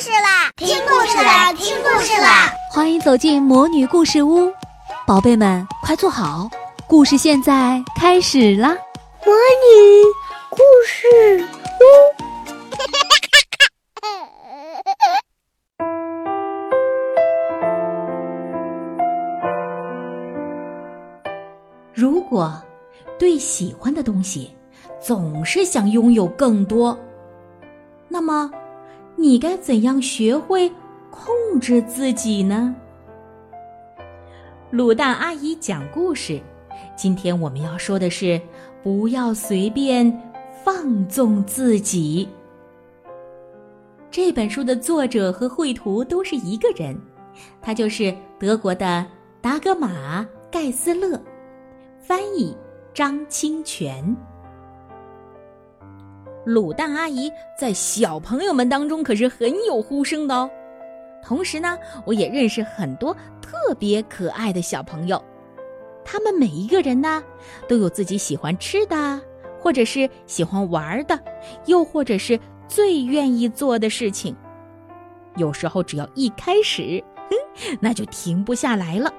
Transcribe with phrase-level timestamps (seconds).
[0.00, 0.50] 事啦！
[0.56, 1.52] 听故事啦！
[1.52, 2.52] 听故事啦！
[2.72, 4.52] 欢迎走进魔女故事屋，
[5.06, 6.50] 宝贝们快坐好，
[6.88, 8.76] 故事现在开始啦！
[9.24, 10.02] 魔女
[10.50, 11.06] 故事
[11.44, 11.46] 屋。
[21.94, 22.52] 如果
[23.16, 24.52] 对喜欢的东西
[25.00, 26.98] 总是想拥有更多，
[28.08, 28.50] 那么
[29.16, 30.70] 你该怎样学会
[31.10, 32.74] 控制自己呢？
[34.72, 36.40] 卤蛋阿姨讲故事，
[36.96, 38.40] 今天我们要说的是
[38.82, 40.32] 不要随便
[40.64, 42.28] 放纵自己。
[44.10, 46.96] 这本书的作者和绘图都是一个人，
[47.62, 49.06] 他就是德国的
[49.40, 51.20] 达格玛·盖斯勒。
[52.00, 52.54] 翻译
[52.92, 54.16] 张清泉。
[56.46, 60.50] 卤蛋阿姨在小朋友们当中可是很有呼声的哦。
[61.22, 65.22] 同时呢，我也认识很多特别可爱的小朋友，
[66.04, 67.22] 他们每一个人呢
[67.66, 69.20] 都有自己喜欢吃的，
[69.58, 71.18] 或者是喜欢玩的，
[71.64, 74.36] 又或者是最愿意做的事情。
[75.36, 79.12] 有时候只要一开始，哼， 那就停不下来了。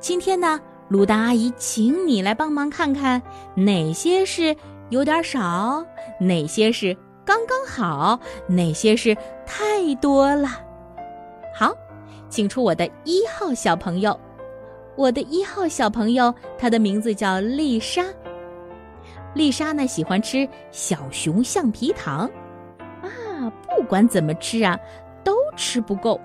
[0.00, 0.58] 今天呢？
[0.88, 3.20] 卤蛋阿姨，请你来帮忙看看
[3.56, 4.54] 哪些是
[4.90, 5.84] 有点少，
[6.18, 10.48] 哪些是刚刚好，哪些是太多了。
[11.54, 11.74] 好，
[12.28, 14.18] 请出我的一号小朋友。
[14.96, 18.04] 我的一号小朋友，他的名字叫丽莎。
[19.34, 22.30] 丽莎呢，喜欢吃小熊橡皮糖，
[23.02, 24.78] 啊，不管怎么吃啊，
[25.22, 26.20] 都吃不够。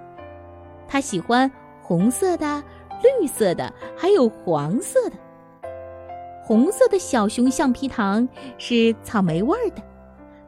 [0.88, 2.64] 她喜欢红色的。
[3.20, 5.16] 绿色的，还有黄色的。
[6.44, 9.82] 红色的小熊橡皮糖是草莓味儿的，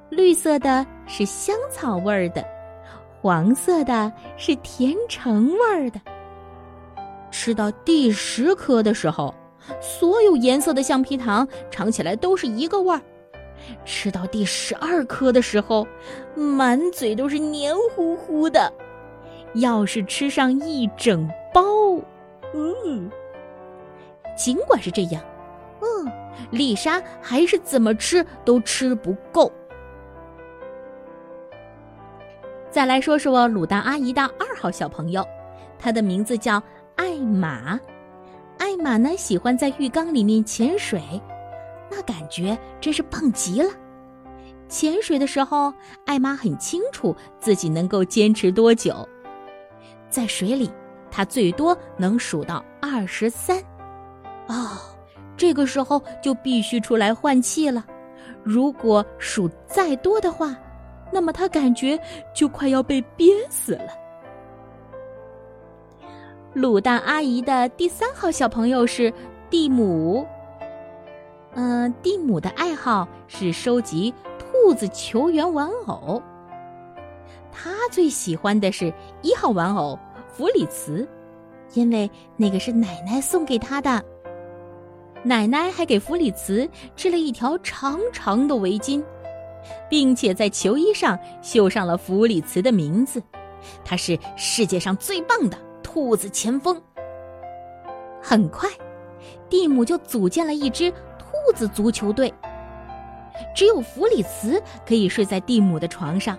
[0.10, 2.44] 绿色的是香草味儿的，
[3.22, 6.02] 黄色的是甜橙味儿的。
[7.32, 9.34] 吃到第十颗的时候，
[9.82, 13.00] 所有颜色的橡皮糖尝起来都是一个味儿；
[13.86, 15.88] 吃到第十二颗的时候，
[16.36, 18.72] 满嘴都是黏糊糊的。
[19.56, 21.64] 要是吃上一整包，
[22.54, 23.10] 嗯，
[24.36, 25.24] 尽管是这样，
[26.52, 29.52] 丽莎还是怎么吃都吃不够。
[32.70, 35.26] 再来说说鲁丹阿姨的二号小朋友，
[35.78, 36.62] 她的名字叫
[36.96, 37.80] 艾玛。
[38.58, 41.02] 艾玛呢喜欢在浴缸里面潜水，
[41.90, 43.70] 那感觉真是棒极了。
[44.68, 45.74] 潜水的时候，
[46.06, 49.08] 艾玛很清楚自己能够坚持多久，
[50.10, 50.72] 在水里。
[51.16, 53.56] 他最多能数到二十三，
[54.48, 54.80] 哦，
[55.36, 57.86] 这个时候就必须出来换气了。
[58.44, 60.56] 如果数再多的话，
[61.12, 62.00] 那么他感觉
[62.34, 63.90] 就快要被憋死了。
[66.56, 69.12] 卤蛋阿姨的第三号小朋友是
[69.50, 70.26] 蒂姆，
[71.54, 76.22] 嗯，蒂姆的爱好是收集兔子球员玩偶，
[77.52, 79.98] 他最喜欢的是一号玩偶。
[80.28, 81.08] 弗里茨，
[81.74, 84.04] 因为那个是奶奶送给他的。
[85.24, 89.04] 奶奶还给弗里茨织了一条长长的围巾，
[89.90, 93.24] 并且在球衣上绣上了弗里茨的名字。
[93.86, 96.80] 他是世界上最棒的兔子前锋。
[98.22, 98.70] 很快，
[99.50, 102.34] 蒂姆就组建了一支兔子足球队。
[103.56, 106.38] 只有弗里茨可以睡在蒂姆的床上。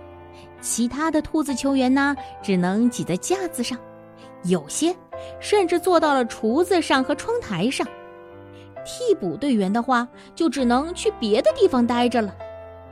[0.60, 3.78] 其他的兔子球员呢，只能挤在架子上，
[4.44, 4.94] 有些
[5.40, 7.86] 甚至坐到了厨子上和窗台上。
[8.84, 12.34] 替补队员的话，就只能去别的地方待着了，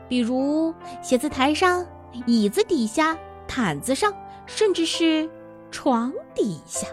[0.08, 1.86] 比如写字台上、
[2.26, 3.16] 椅子底下、
[3.46, 4.12] 毯子上，
[4.46, 5.28] 甚至是
[5.70, 6.86] 床底下。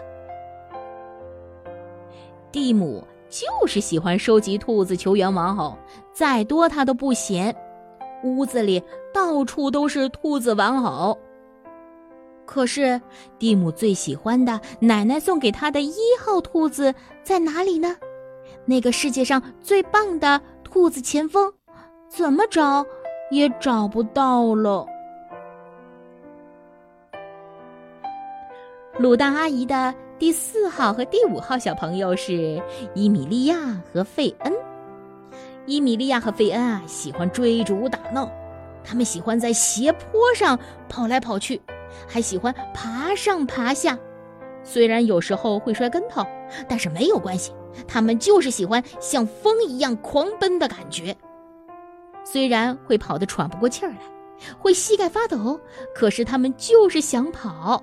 [2.52, 5.76] 蒂姆就是喜欢收集兔子球员玩偶，
[6.12, 7.54] 再多他都不嫌。
[8.22, 8.82] 屋子里
[9.14, 11.16] 到处都是兔子玩偶。
[12.44, 13.00] 可是
[13.38, 16.92] 蒂姆最喜欢的奶奶送给他的一号兔子
[17.22, 17.96] 在哪里呢？
[18.64, 21.52] 那个世界上最棒的兔子前锋，
[22.08, 22.84] 怎么找
[23.30, 24.86] 也找不到了。
[28.98, 32.62] 卤蛋阿姨的第四号和第五号小朋友是
[32.94, 33.56] 伊米利亚
[33.92, 34.52] 和费恩。
[35.66, 38.30] 伊米利亚和费恩啊，喜欢追逐打闹，
[38.84, 40.58] 他们喜欢在斜坡上
[40.88, 41.60] 跑来跑去，
[42.06, 43.98] 还喜欢爬上爬下。
[44.62, 46.24] 虽然有时候会摔跟头，
[46.68, 47.52] 但是没有关系，
[47.88, 51.16] 他们就是喜欢像风一样狂奔的感觉。
[52.24, 53.98] 虽然会跑得喘不过气儿来，
[54.58, 55.58] 会膝盖发抖，
[55.94, 57.82] 可是他们就是想跑。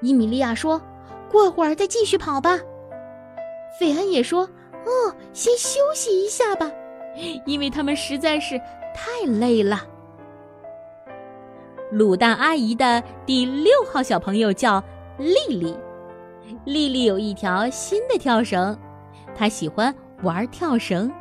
[0.00, 0.80] 伊米利亚说
[1.30, 2.58] ：“过会儿再继续跑吧。”
[3.78, 4.42] 费恩也说
[4.84, 6.70] ：“哦，先休息一下吧，
[7.46, 8.58] 因为他们实在是
[8.94, 9.86] 太累了。”
[11.92, 14.82] 卤蛋阿姨的第六号小朋友叫
[15.18, 15.76] 丽丽，
[16.64, 18.74] 丽丽有一条新的跳绳，
[19.34, 21.12] 她喜欢玩跳绳，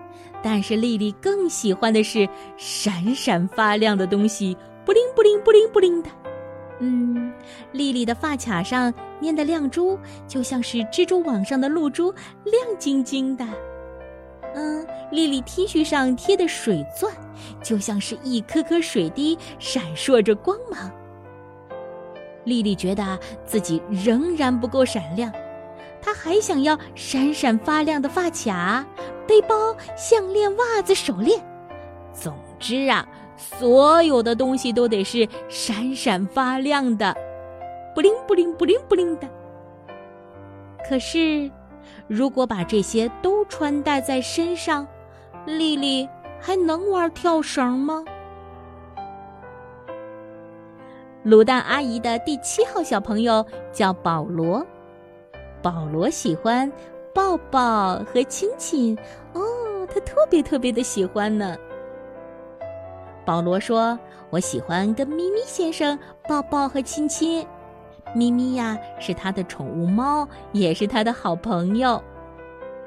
[0.42, 2.26] 但是丽丽更喜欢的是
[2.56, 6.10] 闪闪发亮的东西，布灵布灵布灵布灵的。
[6.80, 7.34] 嗯，
[7.74, 12.14] 丽丽的发卡上粘的亮珠就像是蜘蛛网上的露珠，
[12.46, 13.46] 亮晶晶的。
[14.54, 17.14] 嗯，丽丽 T 恤上贴的水钻
[17.64, 20.92] 就像是一颗颗水滴，闪烁着光芒。
[22.44, 25.32] 丽丽觉得自己仍然不够闪亮，
[26.02, 28.86] 她还想要闪闪发亮的发卡、
[29.28, 31.40] 背包、项链、袜子、手链。
[32.14, 33.08] 总之啊。
[33.38, 37.16] 所有的东西都得是闪闪发亮的，
[37.96, 39.28] 布灵布灵布灵布灵的。
[40.88, 41.50] 可是，
[42.08, 44.88] 如果把这些都穿戴在身上，
[45.46, 46.08] 丽丽
[46.40, 48.04] 还能玩跳绳吗？
[51.26, 54.66] 卤蛋阿姨的第七号小朋友叫保罗，
[55.62, 56.72] 保罗喜欢
[57.14, 58.98] 抱抱和亲亲，
[59.34, 59.42] 哦，
[59.94, 61.56] 他特别特别的喜欢呢。
[63.24, 63.98] 保罗说
[64.32, 65.98] ：“我喜欢跟咪咪先生
[66.28, 67.46] 抱抱和亲亲。
[68.14, 72.02] 咪咪呀，是他的宠物猫，也是他的好朋友。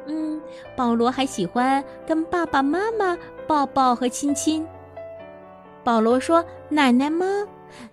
[0.07, 0.41] 嗯，
[0.77, 3.17] 保罗还喜欢跟爸爸妈妈
[3.47, 4.67] 抱抱和亲亲。
[5.83, 7.27] 保罗说：‘奶奶吗？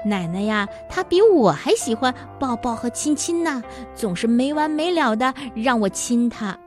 [0.05, 3.63] 奶奶呀，她比我还喜欢抱抱和亲亲呢，
[3.95, 6.57] 总是没完没了的让我亲她。’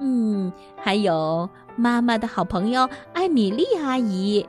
[0.00, 4.46] 嗯，还有。”妈妈的好朋友艾米丽阿姨，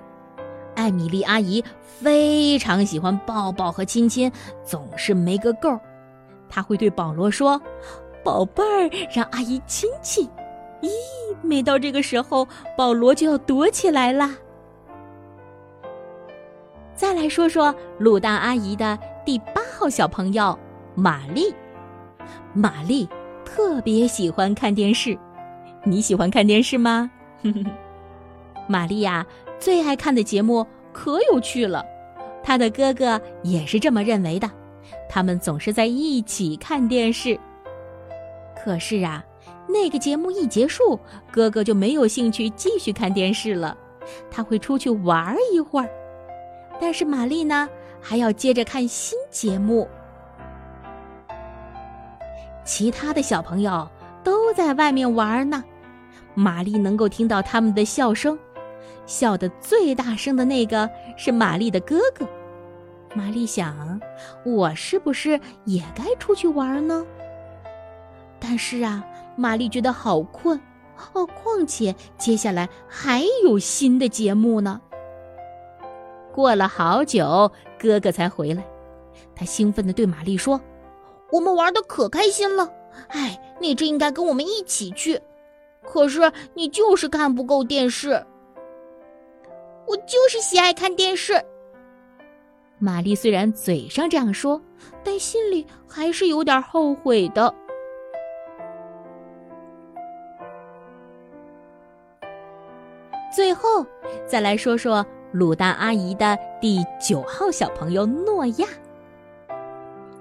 [0.77, 4.31] 艾米丽阿姨非常喜欢抱抱和亲亲，
[4.63, 5.77] 总是没个够。
[6.47, 7.59] 她会对保罗说
[8.23, 10.29] ：“宝贝儿，让阿姨亲亲。”
[10.81, 10.89] 咦，
[11.41, 12.47] 每到这个时候，
[12.77, 14.35] 保罗就要躲起来啦。
[16.93, 20.57] 再来说说鲁大阿姨的第八号小朋友
[20.93, 21.53] 玛丽，
[22.53, 23.09] 玛丽
[23.43, 25.17] 特别喜欢看电视，
[25.83, 27.09] 你喜欢看电视吗？
[27.41, 27.65] 哼哼，
[28.67, 29.25] 玛丽呀
[29.59, 31.83] 最爱看的节目可有趣了，
[32.43, 34.49] 他的哥哥也是这么认为的。
[35.09, 37.37] 他们总是在一起看电视。
[38.55, 39.23] 可是啊，
[39.67, 40.99] 那个节目一结束，
[41.31, 43.77] 哥哥就没有兴趣继续看电视了，
[44.29, 45.89] 他会出去玩一会儿。
[46.79, 47.67] 但是玛丽呢，
[48.01, 49.87] 还要接着看新节目。
[52.63, 53.89] 其他的小朋友
[54.23, 55.63] 都在外面玩呢。
[56.33, 58.37] 玛丽能够听到他们的笑声，
[59.07, 60.87] 笑得最大声的那个
[61.17, 62.27] 是玛丽的哥哥。
[63.15, 63.99] 玛丽想，
[64.45, 67.03] 我是不是也该出去玩呢？
[68.39, 69.03] 但是啊，
[69.35, 70.59] 玛丽觉得好困
[71.13, 74.79] 哦，况且接下来还有新的节目呢。
[76.33, 78.63] 过了好久，哥哥才回来，
[79.33, 80.61] 他兴奋地对玛丽说
[81.31, 82.69] ：“我们玩的可开心了，
[83.07, 85.19] 哎，你真应该跟我们一起去。”
[85.81, 88.23] 可是你就是看不够电视，
[89.87, 91.33] 我就是喜爱看电视。
[92.77, 94.61] 玛丽虽然嘴上这样说，
[95.03, 97.53] 但心里还是有点后悔的。
[103.33, 103.85] 最后，
[104.25, 108.67] 再来说说鲁蛋阿姨的第九号小朋友诺亚。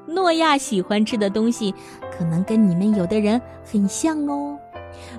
[0.07, 1.75] 诺亚喜欢吃的东西，
[2.17, 4.57] 可能跟你们有的人很像哦。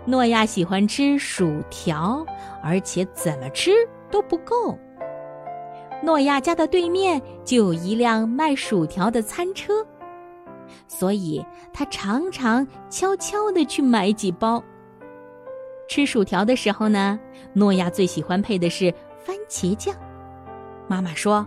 [0.05, 2.25] 诺亚喜欢吃薯条，
[2.63, 3.71] 而且怎么吃
[4.09, 4.77] 都不够。
[6.03, 9.85] 诺亚家的对面就有一辆卖薯条的餐车，
[10.87, 14.63] 所以他常常悄悄地去买几包。
[15.87, 17.19] 吃薯条的时候呢，
[17.53, 19.95] 诺亚最喜欢配的是番茄酱。
[20.87, 21.45] 妈妈说：“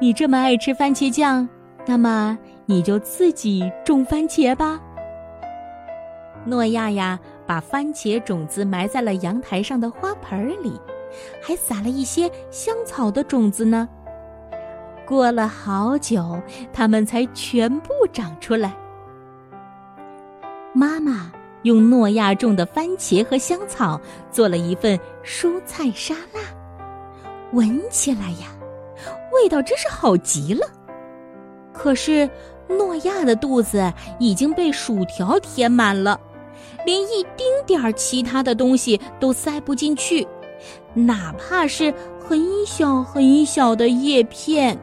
[0.00, 1.48] 你这么爱吃番茄酱，
[1.86, 4.80] 那么你就自己种番茄吧。”
[6.46, 7.18] 诺亚呀。
[7.48, 10.72] 把番茄种子埋在了阳台上的花盆里，
[11.42, 13.88] 还撒了一些香草的种子呢。
[15.06, 16.40] 过了好久，
[16.72, 18.76] 它们才全部长出来。
[20.74, 21.32] 妈妈
[21.62, 26.40] 用诺亚种的番茄和香草做了一份蔬菜沙拉，
[27.52, 28.48] 闻起来呀，
[29.32, 30.66] 味道真是好极了。
[31.72, 32.28] 可是，
[32.68, 36.20] 诺亚的肚子已经被薯条填满了。
[36.84, 40.26] 连一丁点儿其他的东西都塞不进去，
[40.94, 44.78] 哪怕是很小很小的叶片。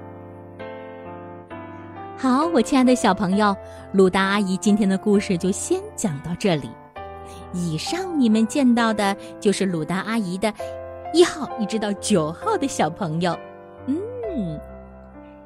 [2.18, 3.56] 好，我亲爱的小朋友，
[3.92, 6.70] 鲁达阿姨今天的故事就先讲到这里。
[7.54, 10.52] 以上你们见到的就是鲁达阿姨的
[11.14, 13.38] 一号一直到九号的小朋友。
[13.88, 14.60] 嗯，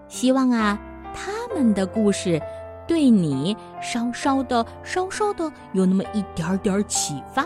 [0.08, 0.80] 希望啊，
[1.14, 2.40] 他们的故事
[2.88, 7.46] 对你稍稍的、稍稍的有那么一点点启发。